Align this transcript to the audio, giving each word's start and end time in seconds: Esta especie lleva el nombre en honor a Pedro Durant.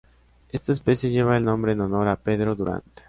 Esta 0.49 0.71
especie 0.71 1.11
lleva 1.11 1.37
el 1.37 1.45
nombre 1.45 1.73
en 1.73 1.81
honor 1.81 2.07
a 2.07 2.15
Pedro 2.15 2.55
Durant. 2.55 2.81